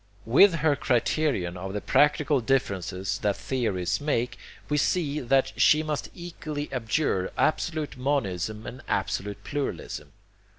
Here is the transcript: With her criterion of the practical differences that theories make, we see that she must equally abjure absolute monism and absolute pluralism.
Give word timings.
With 0.25 0.55
her 0.55 0.75
criterion 0.75 1.55
of 1.57 1.73
the 1.73 1.79
practical 1.79 2.41
differences 2.41 3.19
that 3.19 3.37
theories 3.37 4.01
make, 4.01 4.39
we 4.67 4.77
see 4.79 5.19
that 5.19 5.53
she 5.57 5.83
must 5.83 6.09
equally 6.15 6.71
abjure 6.73 7.29
absolute 7.37 7.95
monism 7.97 8.65
and 8.65 8.81
absolute 8.87 9.43
pluralism. 9.43 10.11